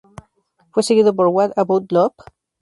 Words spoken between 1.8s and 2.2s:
Love?